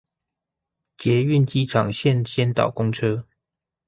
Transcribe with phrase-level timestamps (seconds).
[0.97, 3.27] 捷運機場線先導公車